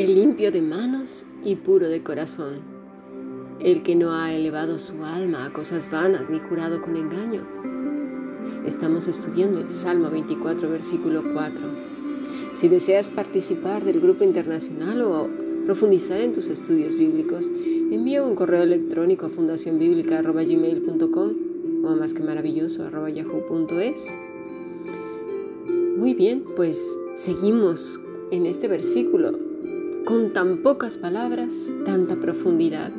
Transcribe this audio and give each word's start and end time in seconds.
el 0.00 0.14
limpio 0.14 0.50
de 0.50 0.62
manos 0.62 1.26
y 1.44 1.56
puro 1.56 1.90
de 1.90 2.02
corazón, 2.02 2.60
el 3.60 3.82
que 3.82 3.94
no 3.94 4.14
ha 4.14 4.32
elevado 4.32 4.78
su 4.78 5.04
alma 5.04 5.44
a 5.44 5.52
cosas 5.52 5.90
vanas 5.90 6.30
ni 6.30 6.38
jurado 6.38 6.80
con 6.80 6.96
engaño. 6.96 7.46
Estamos 8.66 9.08
estudiando 9.08 9.60
el 9.60 9.70
Salmo 9.70 10.08
24, 10.08 10.70
versículo 10.70 11.22
4. 11.34 11.60
Si 12.54 12.68
deseas 12.68 13.10
participar 13.10 13.84
del 13.84 14.00
grupo 14.00 14.24
internacional 14.24 15.02
o 15.02 15.28
profundizar 15.66 16.22
en 16.22 16.32
tus 16.32 16.48
estudios 16.48 16.94
bíblicos, 16.94 17.50
envía 17.90 18.22
un 18.22 18.36
correo 18.36 18.62
electrónico 18.62 19.26
a 19.26 19.28
fundacionbiblica.gmail.com 19.28 21.84
o 21.84 21.88
a 21.90 21.96
más 21.96 22.14
que 22.14 22.22
maravilloso 22.22 22.88
yahoo.es. 23.06 24.14
Muy 25.98 26.14
bien, 26.14 26.42
pues 26.56 26.98
seguimos 27.12 28.00
en 28.30 28.46
este 28.46 28.66
versículo 28.66 29.49
con 30.10 30.32
tan 30.32 30.56
pocas 30.64 30.96
palabras, 30.96 31.72
tanta 31.84 32.16
profundidad. 32.16 32.90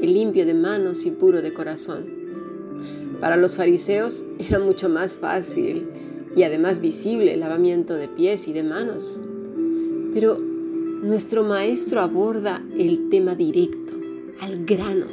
El 0.00 0.14
limpio 0.14 0.46
de 0.46 0.54
manos 0.54 1.04
y 1.04 1.10
puro 1.10 1.42
de 1.42 1.52
corazón. 1.52 2.06
Para 3.20 3.36
los 3.36 3.56
fariseos 3.56 4.24
era 4.38 4.58
mucho 4.58 4.88
más 4.88 5.18
fácil 5.18 5.86
y 6.34 6.44
además 6.44 6.80
visible 6.80 7.34
el 7.34 7.40
lavamiento 7.40 7.96
de 7.96 8.08
pies 8.08 8.48
y 8.48 8.54
de 8.54 8.62
manos. 8.62 9.20
Pero 10.14 10.38
nuestro 10.38 11.44
maestro 11.44 12.00
aborda 12.00 12.64
el 12.78 13.10
tema 13.10 13.34
directo, 13.34 13.92
al 14.40 14.64
grano, 14.64 15.08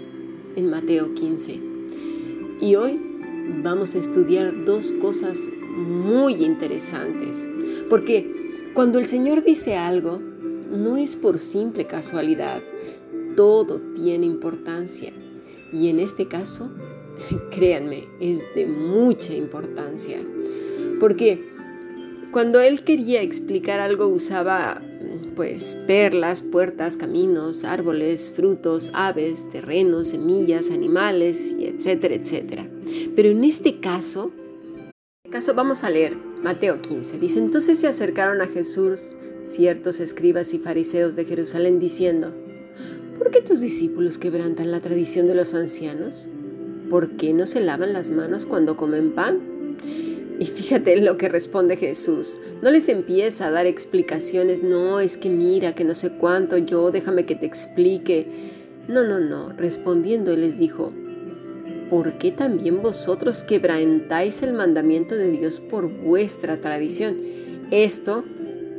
en 0.56 0.70
Mateo 0.70 1.14
15. 1.14 1.60
Y 2.62 2.76
hoy 2.76 3.02
vamos 3.64 3.96
a 3.96 4.00
estudiar 4.00 4.64
dos 4.64 4.94
cosas 4.94 5.50
muy 5.76 6.36
interesantes, 6.36 7.50
porque 7.90 8.72
cuando 8.74 8.98
el 8.98 9.08
Señor 9.08 9.44
dice 9.44 9.76
algo, 9.76 10.22
no 10.70 10.98
es 10.98 11.16
por 11.16 11.40
simple 11.40 11.86
casualidad, 11.86 12.62
todo 13.36 13.80
tiene 13.96 14.26
importancia. 14.26 15.14
Y 15.72 15.90
en 15.90 16.00
este 16.00 16.28
caso, 16.28 16.70
créanme, 17.52 18.08
es 18.20 18.42
de 18.56 18.66
mucha 18.66 19.34
importancia. 19.34 20.18
Porque 21.00 21.44
cuando 22.32 22.60
él 22.60 22.84
quería 22.84 23.22
explicar 23.22 23.80
algo 23.80 24.08
usaba 24.08 24.82
pues 25.36 25.78
perlas, 25.86 26.42
puertas, 26.42 26.98
caminos, 26.98 27.64
árboles, 27.64 28.34
frutos, 28.36 28.90
aves, 28.94 29.48
terrenos, 29.52 30.08
semillas, 30.10 30.72
animales, 30.72 31.56
etcétera, 31.60 32.16
etcétera. 32.16 32.68
Pero 33.16 33.30
en 33.30 33.44
este 33.44 33.80
caso, 33.80 34.32
caso 35.30 35.54
vamos 35.54 35.84
a 35.84 35.92
leer 35.92 36.18
Mateo 36.42 36.82
15. 36.82 37.20
Dice, 37.20 37.38
entonces 37.38 37.78
se 37.78 37.88
acercaron 37.88 38.42
a 38.42 38.48
Jesús 38.48 39.00
ciertos 39.44 40.00
escribas 40.00 40.54
y 40.54 40.60
fariseos 40.60 41.16
de 41.16 41.26
Jerusalén 41.26 41.80
diciendo, 41.80 42.34
¿por 43.18 43.32
qué 43.32 43.42
tus 43.42 43.60
discípulos 43.60 44.18
quebrantan 44.18 44.72
la 44.72 44.82
tradición 44.82 45.28
de 45.28 45.36
los 45.36 45.54
ancianos? 45.54 46.28
¿Por 46.90 47.18
qué 47.18 47.34
no 47.34 47.46
se 47.46 47.62
lavan 47.62 47.94
las 47.94 48.10
manos 48.10 48.46
cuando 48.46 48.78
comen 48.78 49.14
pan? 49.14 49.58
Y 50.40 50.46
fíjate 50.46 51.02
lo 51.02 51.18
que 51.18 51.30
responde 51.30 51.78
Jesús. 51.78 52.38
No 52.62 52.70
les 52.70 52.90
empieza 52.90 53.48
a 53.48 53.52
dar 53.52 53.66
explicaciones, 53.66 54.62
no, 54.62 55.00
es 55.00 55.18
que 55.18 55.30
mira, 55.30 55.74
que 55.74 55.84
no 55.84 55.96
sé 55.96 56.12
cuánto, 56.12 56.58
yo, 56.58 56.92
déjame 56.92 57.26
que 57.26 57.36
te 57.36 57.48
explique. 57.48 58.28
No, 58.88 59.04
no, 59.04 59.20
no. 59.20 59.54
Respondiendo, 59.54 60.32
Él 60.32 60.42
les 60.42 60.60
dijo, 60.60 60.94
¿por 61.90 62.20
qué 62.20 62.32
también 62.32 62.84
vosotros 62.84 63.44
quebrantáis 63.44 64.44
el 64.44 64.54
mandamiento 64.54 65.16
de 65.16 65.32
Dios 65.32 65.60
por 65.60 65.88
vuestra 65.88 66.62
tradición? 66.62 67.18
Esto 67.72 68.24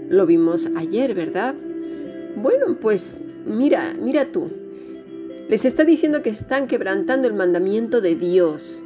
lo 0.09 0.27
vimos 0.27 0.71
ayer, 0.77 1.15
¿verdad? 1.15 1.55
Bueno, 2.37 2.79
pues 2.81 3.19
mira, 3.47 3.95
mira 4.01 4.27
tú. 4.27 4.51
Les 5.49 5.65
está 5.65 5.85
diciendo 5.85 6.23
que 6.23 6.31
están 6.31 6.67
quebrantando 6.67 7.27
el 7.27 7.35
mandamiento 7.35 8.01
de 8.01 8.17
Dios. 8.17 8.83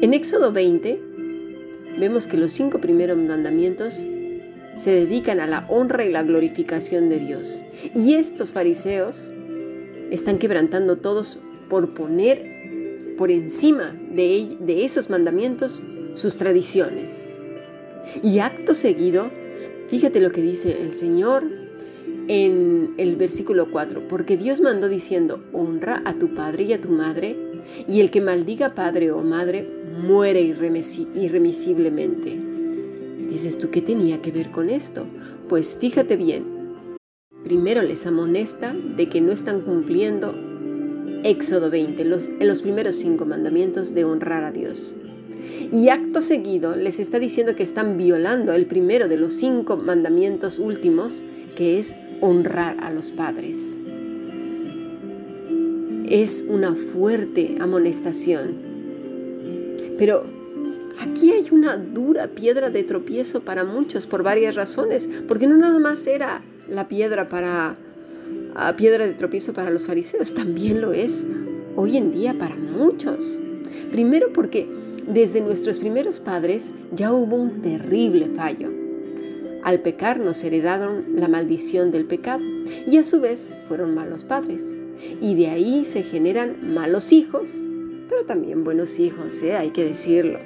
En 0.00 0.14
Éxodo 0.14 0.52
20 0.52 1.00
vemos 1.98 2.26
que 2.26 2.36
los 2.36 2.52
cinco 2.52 2.80
primeros 2.80 3.16
mandamientos 3.16 4.06
se 4.76 4.90
dedican 4.90 5.40
a 5.40 5.46
la 5.46 5.66
honra 5.68 6.04
y 6.04 6.12
la 6.12 6.22
glorificación 6.22 7.08
de 7.08 7.18
Dios. 7.18 7.62
Y 7.94 8.14
estos 8.14 8.52
fariseos 8.52 9.30
están 10.10 10.38
quebrantando 10.38 10.96
todos 10.96 11.40
por 11.68 11.94
poner 11.94 13.14
por 13.16 13.30
encima 13.30 13.94
de, 14.12 14.56
de 14.60 14.84
esos 14.84 15.08
mandamientos 15.08 15.80
sus 16.14 16.36
tradiciones. 16.36 17.28
Y 18.22 18.38
acto 18.38 18.74
seguido 18.74 19.30
Fíjate 19.88 20.20
lo 20.20 20.32
que 20.32 20.42
dice 20.42 20.82
el 20.82 20.92
Señor 20.92 21.44
en 22.28 22.94
el 22.96 23.14
versículo 23.16 23.70
4, 23.70 24.08
porque 24.08 24.36
Dios 24.36 24.60
mandó 24.60 24.88
diciendo, 24.88 25.44
honra 25.52 26.02
a 26.04 26.14
tu 26.14 26.34
padre 26.34 26.64
y 26.64 26.72
a 26.72 26.80
tu 26.80 26.88
madre, 26.88 27.36
y 27.86 28.00
el 28.00 28.10
que 28.10 28.20
maldiga 28.20 28.74
padre 28.74 29.12
o 29.12 29.22
madre 29.22 29.68
muere 30.02 30.42
irremisiblemente. 30.42 32.36
Dices 33.30 33.58
tú, 33.58 33.70
¿qué 33.70 33.80
tenía 33.80 34.20
que 34.20 34.32
ver 34.32 34.50
con 34.50 34.70
esto? 34.70 35.06
Pues 35.48 35.76
fíjate 35.76 36.16
bien, 36.16 36.44
primero 37.44 37.82
les 37.82 38.06
amonesta 38.06 38.74
de 38.74 39.08
que 39.08 39.20
no 39.20 39.30
están 39.30 39.60
cumpliendo 39.60 40.34
Éxodo 41.22 41.70
20, 41.70 42.04
los, 42.04 42.28
los 42.40 42.62
primeros 42.62 42.96
cinco 42.96 43.24
mandamientos 43.24 43.94
de 43.94 44.04
honrar 44.04 44.42
a 44.42 44.50
Dios. 44.50 44.96
Y 45.72 45.88
acto 45.88 46.20
seguido 46.20 46.76
les 46.76 47.00
está 47.00 47.18
diciendo 47.18 47.56
que 47.56 47.62
están 47.62 47.96
violando 47.96 48.52
el 48.52 48.66
primero 48.66 49.08
de 49.08 49.16
los 49.16 49.34
cinco 49.34 49.76
mandamientos 49.76 50.58
últimos, 50.58 51.22
que 51.56 51.78
es 51.78 51.96
honrar 52.20 52.76
a 52.80 52.90
los 52.90 53.10
padres. 53.10 53.80
Es 56.08 56.44
una 56.48 56.74
fuerte 56.74 57.56
amonestación. 57.60 58.54
Pero 59.98 60.24
aquí 61.00 61.32
hay 61.32 61.48
una 61.50 61.76
dura 61.76 62.28
piedra 62.28 62.70
de 62.70 62.84
tropiezo 62.84 63.40
para 63.40 63.64
muchos 63.64 64.06
por 64.06 64.22
varias 64.22 64.54
razones, 64.54 65.08
porque 65.26 65.46
no 65.46 65.56
nada 65.56 65.78
más 65.80 66.06
era 66.06 66.42
la 66.68 66.88
piedra 66.88 67.28
para 67.28 67.76
piedra 68.76 69.06
de 69.06 69.12
tropiezo 69.12 69.52
para 69.52 69.70
los 69.70 69.84
fariseos, 69.84 70.34
también 70.34 70.80
lo 70.80 70.92
es 70.92 71.26
hoy 71.76 71.96
en 71.96 72.12
día 72.12 72.36
para 72.38 72.56
muchos. 72.56 73.38
Primero 73.90 74.32
porque 74.32 74.66
desde 75.06 75.40
nuestros 75.40 75.78
primeros 75.78 76.20
padres 76.20 76.70
ya 76.92 77.12
hubo 77.12 77.36
un 77.36 77.62
terrible 77.62 78.28
fallo. 78.34 78.70
Al 79.62 79.80
pecar 79.80 80.18
nos 80.20 80.42
heredaron 80.44 81.04
la 81.16 81.28
maldición 81.28 81.90
del 81.90 82.06
pecado 82.06 82.42
y 82.86 82.96
a 82.96 83.02
su 83.02 83.20
vez 83.20 83.48
fueron 83.68 83.94
malos 83.94 84.24
padres. 84.24 84.76
Y 85.20 85.34
de 85.34 85.48
ahí 85.48 85.84
se 85.84 86.02
generan 86.02 86.74
malos 86.74 87.12
hijos, 87.12 87.60
pero 88.08 88.24
también 88.24 88.64
buenos 88.64 88.98
hijos, 88.98 89.42
¿eh? 89.42 89.54
hay 89.54 89.70
que 89.70 89.84
decirlo. 89.84 90.38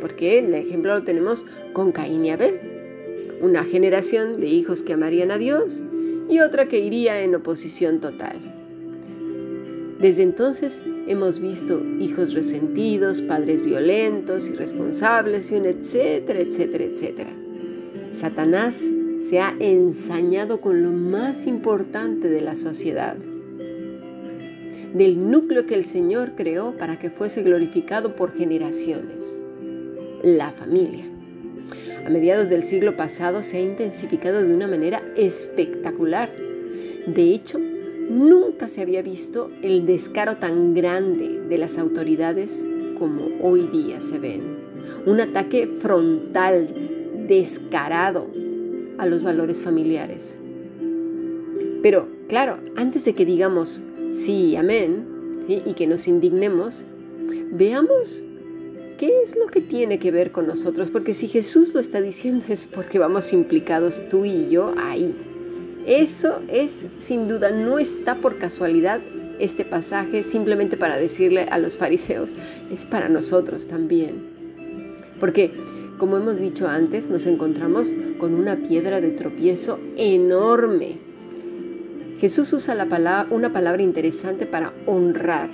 Porque 0.00 0.38
el 0.38 0.54
ejemplo 0.54 0.94
lo 0.94 1.04
tenemos 1.04 1.46
con 1.72 1.92
Caín 1.92 2.24
y 2.24 2.30
Abel. 2.30 2.60
Una 3.40 3.64
generación 3.64 4.40
de 4.40 4.46
hijos 4.46 4.82
que 4.82 4.92
amarían 4.92 5.30
a 5.30 5.38
Dios 5.38 5.82
y 6.28 6.40
otra 6.40 6.68
que 6.68 6.78
iría 6.78 7.22
en 7.22 7.34
oposición 7.34 8.00
total. 8.00 8.57
Desde 10.00 10.22
entonces 10.22 10.82
hemos 11.08 11.40
visto 11.40 11.82
hijos 11.98 12.32
resentidos, 12.32 13.20
padres 13.20 13.62
violentos, 13.62 14.48
irresponsables 14.48 15.50
y 15.50 15.56
un 15.56 15.66
etcétera, 15.66 16.38
etcétera, 16.38 16.84
etcétera. 16.84 17.30
Satanás 18.12 18.80
se 19.20 19.40
ha 19.40 19.54
ensañado 19.58 20.60
con 20.60 20.82
lo 20.84 20.90
más 20.90 21.46
importante 21.46 22.28
de 22.28 22.40
la 22.40 22.54
sociedad, 22.54 23.16
del 24.94 25.30
núcleo 25.30 25.66
que 25.66 25.74
el 25.74 25.84
Señor 25.84 26.32
creó 26.36 26.76
para 26.76 26.98
que 26.98 27.10
fuese 27.10 27.42
glorificado 27.42 28.14
por 28.14 28.32
generaciones, 28.32 29.40
la 30.22 30.52
familia. 30.52 31.04
A 32.06 32.10
mediados 32.10 32.48
del 32.48 32.62
siglo 32.62 32.96
pasado 32.96 33.42
se 33.42 33.58
ha 33.58 33.60
intensificado 33.60 34.42
de 34.42 34.54
una 34.54 34.68
manera 34.68 35.02
espectacular. 35.16 36.30
De 37.06 37.34
hecho, 37.34 37.58
Nunca 38.08 38.68
se 38.68 38.80
había 38.80 39.02
visto 39.02 39.50
el 39.62 39.84
descaro 39.84 40.36
tan 40.36 40.74
grande 40.74 41.42
de 41.48 41.58
las 41.58 41.76
autoridades 41.76 42.66
como 42.98 43.28
hoy 43.42 43.66
día 43.66 44.00
se 44.00 44.18
ven. 44.18 44.58
Un 45.04 45.20
ataque 45.20 45.66
frontal, 45.66 46.68
descarado 47.28 48.26
a 48.96 49.06
los 49.06 49.22
valores 49.22 49.62
familiares. 49.62 50.40
Pero, 51.82 52.08
claro, 52.28 52.58
antes 52.76 53.04
de 53.04 53.14
que 53.14 53.26
digamos 53.26 53.82
sí, 54.12 54.56
amén, 54.56 55.06
y 55.48 55.74
que 55.74 55.86
nos 55.86 56.08
indignemos, 56.08 56.84
veamos 57.52 58.24
qué 58.98 59.22
es 59.22 59.36
lo 59.36 59.46
que 59.46 59.60
tiene 59.60 59.98
que 59.98 60.10
ver 60.10 60.32
con 60.32 60.46
nosotros, 60.46 60.90
porque 60.90 61.14
si 61.14 61.28
Jesús 61.28 61.74
lo 61.74 61.80
está 61.80 62.00
diciendo 62.00 62.46
es 62.48 62.66
porque 62.66 62.98
vamos 62.98 63.32
implicados 63.32 64.08
tú 64.08 64.24
y 64.24 64.48
yo 64.48 64.74
ahí. 64.76 65.16
Eso 65.88 66.42
es, 66.48 66.88
sin 66.98 67.28
duda, 67.28 67.50
no 67.50 67.78
está 67.78 68.16
por 68.16 68.36
casualidad 68.36 69.00
este 69.40 69.64
pasaje 69.64 70.22
simplemente 70.22 70.76
para 70.76 70.98
decirle 70.98 71.46
a 71.50 71.58
los 71.58 71.78
fariseos, 71.78 72.34
es 72.70 72.84
para 72.84 73.08
nosotros 73.08 73.68
también. 73.68 74.28
Porque 75.18 75.50
como 75.96 76.18
hemos 76.18 76.38
dicho 76.38 76.68
antes, 76.68 77.08
nos 77.08 77.24
encontramos 77.24 77.96
con 78.18 78.34
una 78.34 78.56
piedra 78.56 79.00
de 79.00 79.12
tropiezo 79.12 79.80
enorme. 79.96 80.98
Jesús 82.20 82.52
usa 82.52 82.74
la 82.74 82.86
palabra, 82.86 83.34
una 83.34 83.52
palabra 83.52 83.82
interesante 83.82 84.44
para 84.44 84.74
honrar, 84.84 85.48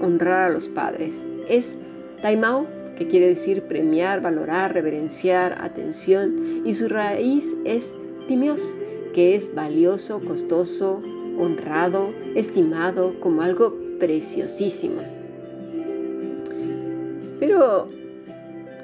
honrar 0.00 0.50
a 0.50 0.52
los 0.52 0.68
padres. 0.68 1.26
Es 1.48 1.78
taimao, 2.20 2.66
que 2.98 3.08
quiere 3.08 3.26
decir 3.26 3.62
premiar, 3.62 4.20
valorar, 4.20 4.74
reverenciar, 4.74 5.58
atención, 5.62 6.62
y 6.64 6.74
su 6.74 6.88
raíz 6.88 7.56
es 7.64 7.96
timios, 8.28 8.76
que 9.12 9.34
es 9.34 9.54
valioso, 9.54 10.20
costoso, 10.20 11.02
honrado, 11.38 12.12
estimado 12.34 13.18
como 13.20 13.42
algo 13.42 13.76
preciosísimo. 13.98 15.02
Pero 17.38 17.88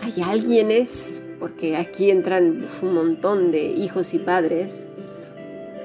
hay 0.00 0.22
alguienes, 0.22 1.22
porque 1.38 1.76
aquí 1.76 2.10
entran 2.10 2.64
un 2.82 2.94
montón 2.94 3.50
de 3.50 3.64
hijos 3.66 4.14
y 4.14 4.18
padres, 4.18 4.88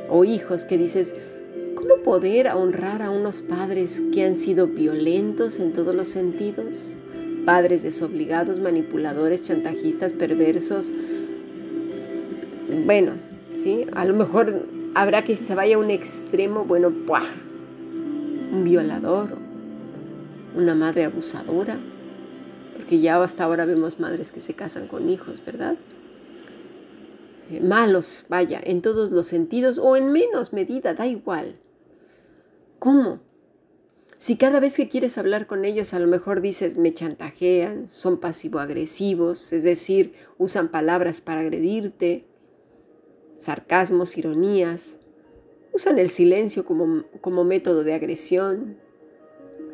o 0.10 0.26
hijos 0.26 0.66
que 0.66 0.78
dices, 0.78 1.16
¿cómo 1.76 1.98
poder 2.04 2.48
honrar 2.50 3.02
a 3.02 3.10
unos 3.10 3.42
padres 3.42 4.02
que 4.14 4.24
han 4.24 4.36
sido 4.36 4.68
violentos 4.68 5.60
en 5.60 5.74
todos 5.74 5.96
los 5.96 6.08
sentidos? 6.08 6.94
Padres 7.46 7.84
desobligados, 7.84 8.60
manipuladores, 8.60 9.42
chantajistas, 9.42 10.14
perversos. 10.14 10.92
Bueno, 12.86 13.14
¿sí? 13.54 13.86
A 13.94 14.06
lo 14.06 14.14
mejor 14.14 14.66
habrá 14.96 15.24
que 15.24 15.36
se 15.36 15.56
vaya 15.56 15.76
a 15.76 15.80
un 15.80 15.92
extremo, 15.92 16.66
bueno, 16.66 16.92
un 18.52 18.64
violador, 18.64 19.38
una 20.56 20.76
madre 20.76 21.06
abusadora, 21.06 21.78
porque 22.78 23.00
ya 23.00 23.22
hasta 23.22 23.44
ahora 23.44 23.66
vemos 23.66 24.00
madres 24.00 24.32
que 24.32 24.40
se 24.40 24.54
casan 24.54 24.88
con 24.88 25.10
hijos, 25.10 25.44
¿verdad? 25.46 25.76
Eh, 27.52 27.60
malos, 27.60 28.26
vaya, 28.30 28.62
en 28.64 28.82
todos 28.82 29.12
los 29.12 29.28
sentidos 29.28 29.78
o 29.78 29.96
en 29.96 30.12
menos 30.12 30.54
medida, 30.54 30.94
da 30.94 31.08
igual. 31.08 31.56
¿Cómo? 32.80 33.20
Si 34.18 34.38
cada 34.38 34.60
vez 34.62 34.78
que 34.78 34.88
quieres 34.88 35.18
hablar 35.18 35.48
con 35.48 35.66
ellos 35.66 35.94
a 35.94 36.00
lo 36.00 36.08
mejor 36.08 36.40
dices 36.40 36.78
me 36.78 36.94
chantajean, 36.94 37.90
son 37.90 38.20
pasivo-agresivos, 38.20 39.52
es 39.52 39.64
decir, 39.64 40.14
usan 40.38 40.70
palabras 40.70 41.20
para 41.20 41.42
agredirte, 41.42 42.26
sarcasmos, 43.36 44.18
ironías, 44.18 45.00
usan 45.74 46.00
el 46.00 46.10
silencio 46.10 46.66
como, 46.66 47.04
como 47.22 47.44
método 47.44 47.84
de 47.84 47.94
agresión, 47.94 48.78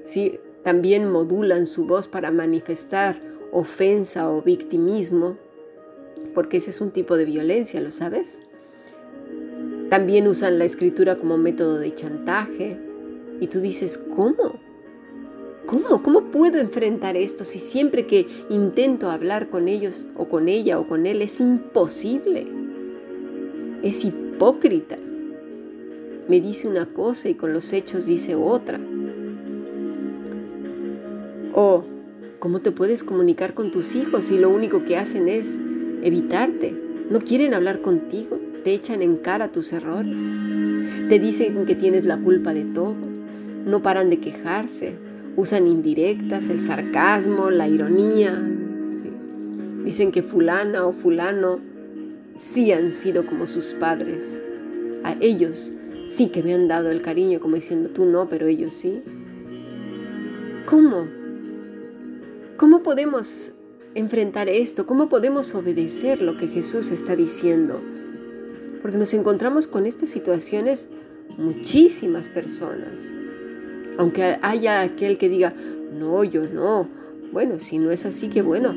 ¿sí? 0.04 0.40
también 0.64 1.10
modulan 1.10 1.66
su 1.66 1.86
voz 1.86 2.08
para 2.08 2.32
manifestar 2.32 3.22
ofensa 3.52 4.30
o 4.30 4.42
victimismo, 4.42 5.38
porque 6.34 6.58
ese 6.58 6.70
es 6.70 6.82
un 6.82 6.92
tipo 6.92 7.18
de 7.18 7.26
violencia, 7.26 7.82
¿lo 7.82 7.92
sabes? 7.92 8.42
También 9.90 10.28
usan 10.28 10.60
la 10.60 10.66
escritura 10.66 11.18
como 11.18 11.38
método 11.38 11.80
de 11.80 11.94
chantaje. 11.96 12.80
Y 13.40 13.48
tú 13.48 13.60
dices, 13.60 13.98
¿cómo? 13.98 14.60
¿Cómo? 15.66 16.04
¿Cómo 16.04 16.30
puedo 16.30 16.60
enfrentar 16.60 17.18
esto 17.18 17.44
si 17.44 17.58
siempre 17.58 18.06
que 18.06 18.28
intento 18.50 19.10
hablar 19.10 19.50
con 19.50 19.68
ellos 19.68 20.06
o 20.16 20.30
con 20.30 20.48
ella 20.48 20.80
o 20.80 20.88
con 20.88 21.08
él 21.08 21.22
es 21.22 21.40
imposible? 21.40 22.59
Es 23.82 24.04
hipócrita. 24.04 24.98
Me 26.28 26.42
dice 26.42 26.68
una 26.68 26.86
cosa 26.86 27.30
y 27.30 27.36
con 27.36 27.54
los 27.54 27.72
hechos 27.72 28.06
dice 28.06 28.36
otra. 28.36 28.80
O, 31.54 31.86
¿cómo 32.40 32.60
te 32.60 32.72
puedes 32.72 33.04
comunicar 33.06 33.54
con 33.54 33.72
tus 33.72 33.96
hijos 33.96 34.26
si 34.26 34.38
lo 34.38 34.50
único 34.50 34.84
que 34.84 34.98
hacen 34.98 35.30
es 35.30 35.62
evitarte? 36.04 36.76
No 37.10 37.20
quieren 37.20 37.54
hablar 37.54 37.82
contigo, 37.82 38.38
te 38.64 38.74
echan 38.74 39.02
en 39.02 39.16
cara 39.16 39.52
tus 39.52 39.72
errores, 39.72 40.20
te 41.08 41.18
dicen 41.18 41.66
que 41.66 41.76
tienes 41.76 42.06
la 42.06 42.18
culpa 42.18 42.54
de 42.54 42.66
todo, 42.66 42.96
no 43.66 43.82
paran 43.82 44.10
de 44.10 44.20
quejarse, 44.20 44.96
usan 45.38 45.68
indirectas, 45.68 46.50
el 46.50 46.60
sarcasmo, 46.60 47.50
la 47.50 47.68
ironía. 47.68 48.38
Dicen 49.86 50.12
que 50.12 50.22
fulana 50.22 50.86
o 50.86 50.92
fulano 50.92 51.60
sí 52.40 52.72
han 52.72 52.92
sido 52.92 53.26
como 53.26 53.46
sus 53.48 53.74
padres. 53.74 54.44
A 55.04 55.16
ellos 55.20 55.74
sí 56.06 56.30
que 56.30 56.42
me 56.42 56.54
han 56.54 56.70
dado 56.70 56.90
el 56.90 57.02
cariño, 57.02 57.42
como 57.42 57.56
diciendo 57.56 57.90
tú 57.90 58.06
no, 58.06 58.30
pero 58.30 58.48
ellos 58.48 58.74
sí. 58.74 59.04
¿Cómo? 60.66 61.08
¿Cómo 62.56 62.82
podemos 62.82 63.54
enfrentar 63.94 64.48
esto? 64.48 64.86
¿Cómo 64.86 65.10
podemos 65.10 65.54
obedecer 65.54 66.22
lo 66.22 66.38
que 66.38 66.48
Jesús 66.48 66.92
está 66.92 67.16
diciendo? 67.18 67.82
Porque 68.82 68.98
nos 68.98 69.14
encontramos 69.14 69.68
con 69.68 69.86
estas 69.86 70.10
situaciones 70.10 70.90
muchísimas 71.38 72.30
personas. 72.30 73.18
Aunque 73.98 74.38
haya 74.42 74.80
aquel 74.80 75.18
que 75.18 75.28
diga, 75.28 75.54
no, 75.94 76.24
yo 76.24 76.48
no. 76.48 76.88
Bueno, 77.34 77.60
si 77.60 77.80
no 77.80 77.92
es 77.92 78.06
así, 78.06 78.30
qué 78.30 78.42
bueno. 78.42 78.74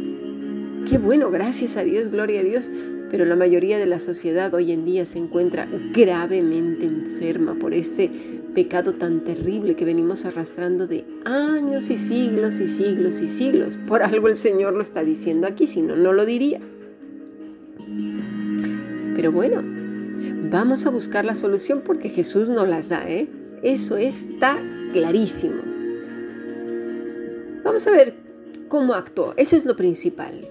Qué 0.89 0.99
bueno, 0.99 1.31
gracias 1.31 1.77
a 1.77 1.85
Dios, 1.85 2.11
gloria 2.11 2.41
a 2.41 2.43
Dios. 2.43 2.69
Pero 3.13 3.27
la 3.27 3.37
mayoría 3.37 3.79
de 3.79 3.85
la 3.85 4.01
sociedad 4.01 4.53
hoy 4.55 4.73
en 4.73 4.87
día 4.87 5.05
se 5.05 5.19
encuentra 5.19 5.69
gravemente 5.93 6.87
enferma 6.87 7.55
por 7.55 7.75
este 7.75 8.11
pecado 8.55 8.95
tan 8.95 9.23
terrible 9.23 9.77
que 9.77 9.85
venimos 9.85 10.25
arrastrando 10.25 10.87
de 10.87 11.05
años 11.27 11.91
y 11.91 11.99
siglos 11.99 12.59
y 12.59 12.67
siglos 12.67 13.21
y 13.21 13.29
siglos. 13.29 13.77
Por 13.77 14.03
algo 14.03 14.29
el 14.29 14.37
Señor 14.37 14.73
lo 14.73 14.81
está 14.81 15.05
diciendo 15.05 15.47
aquí, 15.47 15.67
si 15.67 15.83
no, 15.83 15.95
no 15.95 16.15
lo 16.15 16.25
diría. 16.25 16.61
Pero 19.15 19.31
bueno, 19.31 19.63
vamos 20.51 20.87
a 20.87 20.91
buscar 20.91 21.27
la 21.27 21.35
solución 21.35 21.83
porque 21.85 22.09
Jesús 22.09 22.49
nos 22.49 22.67
las 22.67 22.89
da, 22.89 23.07
¿eh? 23.11 23.29
Eso 23.63 23.99
está 23.99 24.59
clarísimo. 24.95 25.61
Vamos 27.63 27.87
a 27.87 27.91
ver 27.91 28.15
cómo 28.69 28.95
actuó. 28.95 29.35
Eso 29.37 29.55
es 29.55 29.67
lo 29.67 29.77
principal. 29.77 30.49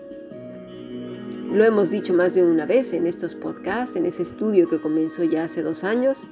Lo 1.51 1.65
hemos 1.65 1.92
dicho 1.92 2.13
más 2.13 2.33
de 2.33 2.44
una 2.44 2.65
vez 2.65 2.94
en 2.94 3.06
estos 3.06 3.36
podcasts, 3.36 3.98
en 3.98 4.06
ese 4.06 4.21
estudio 4.21 4.69
que 4.69 4.80
comenzó 4.80 5.25
ya 5.25 5.44
hace 5.44 5.62
dos 5.62 5.83
años 5.83 6.30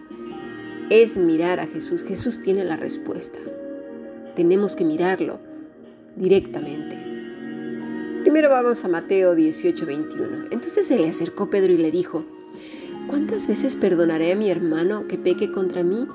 es 0.89 1.17
mirar 1.17 1.59
a 1.59 1.67
Jesús. 1.67 2.05
Jesús 2.05 2.41
tiene 2.41 2.63
la 2.63 2.77
respuesta. 2.77 3.37
Tenemos 4.37 4.77
que 4.77 4.85
mirarlo 4.85 5.41
directamente. 6.15 6.97
Primero 8.21 8.49
vamos 8.49 8.85
a 8.85 8.87
Mateo 8.87 9.35
18, 9.35 9.85
21. 9.85 10.27
Entonces 10.51 10.87
se 10.87 10.97
le 10.97 11.09
acercó 11.09 11.49
Pedro 11.49 11.73
y 11.73 11.77
le 11.77 11.91
dijo, 11.91 12.23
¿cuántas 13.07 13.49
veces 13.49 13.75
perdonaré 13.75 14.31
a 14.31 14.37
mi 14.37 14.49
hermano 14.49 15.05
que 15.09 15.17
peque 15.17 15.51
contra 15.51 15.83
mí? 15.83 16.07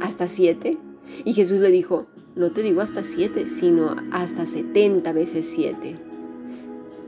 ¿Hasta 0.00 0.26
siete? 0.26 0.76
Y 1.24 1.34
Jesús 1.34 1.60
le 1.60 1.70
dijo, 1.70 2.08
no 2.34 2.50
te 2.50 2.64
digo 2.64 2.80
hasta 2.80 3.04
siete, 3.04 3.46
sino 3.46 3.94
hasta 4.10 4.44
setenta 4.44 5.12
veces 5.12 5.46
siete. 5.46 6.09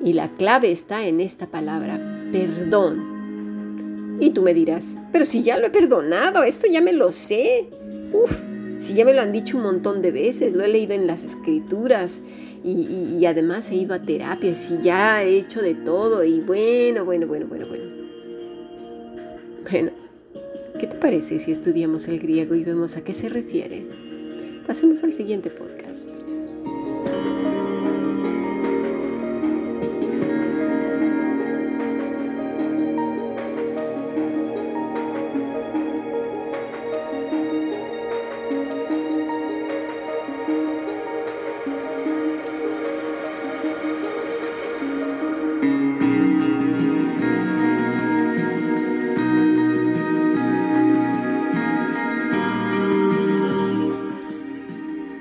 Y 0.05 0.15
la 0.15 0.29
clave 0.31 0.73
está 0.73 1.07
en 1.07 1.21
esta 1.21 1.47
palabra, 1.47 2.01
perdón. 2.33 4.19
Y 4.21 4.31
tú 4.31 4.43
me 4.43 4.55
dirás, 4.55 4.99
pero 5.13 5.25
si 5.25 5.43
ya 5.43 5.59
lo 5.59 5.67
he 5.67 5.71
perdonado, 5.71 6.43
esto 6.45 6.67
ya 6.71 6.81
me 6.81 6.93
lo 6.93 7.13
sé. 7.13 7.69
Uf, 8.13 8.39
si 8.79 8.95
ya 8.95 9.05
me 9.05 9.15
lo 9.15 9.23
han 9.23 9.33
dicho 9.33 9.57
un 9.57 9.63
montón 9.63 10.03
de 10.03 10.11
veces, 10.11 10.53
lo 10.53 10.65
he 10.65 10.69
leído 10.69 10.93
en 10.95 11.07
las 11.07 11.25
escrituras 11.25 12.23
y, 12.65 13.25
además 13.27 13.71
he 13.71 13.77
ido 13.77 13.95
a 13.95 14.03
terapias 14.03 14.71
y 14.71 14.83
ya 14.83 15.23
he 15.23 15.39
hecho 15.39 15.63
de 15.63 15.75
todo 15.75 16.25
y 16.25 16.41
bueno, 16.41 17.05
bueno, 17.05 17.27
bueno, 17.27 17.47
bueno, 17.47 17.67
bueno. 17.69 17.85
Bueno, 19.71 19.91
¿qué 20.79 20.87
te 20.89 20.97
parece 20.97 21.39
si 21.39 21.53
estudiamos 21.53 22.09
el 22.09 22.19
griego 22.19 22.57
y 22.57 22.65
vemos 22.65 22.97
a 22.97 23.05
qué 23.05 23.15
se 23.15 23.29
refiere? 23.29 23.87
Pasemos 24.67 25.03
al 25.05 25.13
siguiente 25.13 25.51
podcast. 25.51 26.09